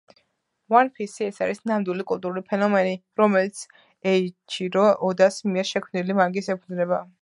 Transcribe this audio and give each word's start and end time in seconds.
One 0.77 0.87
Piece— 0.95 1.17
ეს 1.25 1.37
არის 1.47 1.61
ნამდვილი 1.73 2.05
კულტურული 2.13 2.43
ფენომენი, 2.49 2.97
რომელიც 3.23 3.63
ეიჩირო 4.15 4.91
ოდას 5.11 5.41
მიერ 5.55 5.75
შექმნილ 5.75 6.15
მანგას 6.23 6.55
ეფუძნება. 6.57 7.05